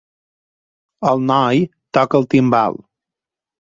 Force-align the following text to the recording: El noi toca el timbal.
El 1.11 1.23
noi 1.33 1.63
toca 2.01 2.23
el 2.25 2.29
timbal. 2.37 2.85